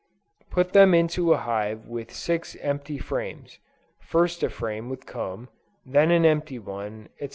Put 0.49 0.73
them 0.73 0.95
into 0.95 1.31
a 1.31 1.37
hive 1.37 1.85
with 1.87 2.11
six 2.11 2.55
empty 2.55 2.97
frames; 2.97 3.59
first 3.99 4.41
a 4.41 4.49
frame 4.49 4.89
with 4.89 5.05
comb, 5.05 5.49
then 5.85 6.09
an 6.09 6.25
empty 6.25 6.57
one, 6.57 7.09
&c. 7.19 7.29